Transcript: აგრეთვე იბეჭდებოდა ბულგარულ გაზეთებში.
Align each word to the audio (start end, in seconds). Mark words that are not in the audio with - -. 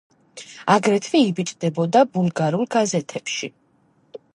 აგრეთვე 0.75 1.21
იბეჭდებოდა 1.27 2.03
ბულგარულ 2.17 2.67
გაზეთებში. 2.79 3.57